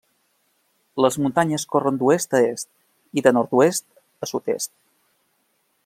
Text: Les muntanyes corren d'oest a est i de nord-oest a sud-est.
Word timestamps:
Les 1.05 1.17
muntanyes 1.25 1.65
corren 1.75 1.99
d'oest 2.03 2.33
a 2.39 2.41
est 2.47 2.71
i 3.21 3.25
de 3.29 3.35
nord-oest 3.39 3.87
a 4.25 4.31
sud-est. 4.33 4.75